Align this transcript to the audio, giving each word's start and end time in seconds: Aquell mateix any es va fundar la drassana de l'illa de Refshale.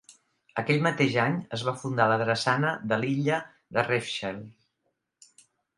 Aquell 0.61 0.79
mateix 0.87 1.17
any 1.25 1.35
es 1.59 1.65
va 1.69 1.75
fundar 1.83 2.09
la 2.13 2.17
drassana 2.23 2.73
de 2.93 3.01
l'illa 3.03 3.39
de 3.79 3.87
Refshale. 3.91 5.33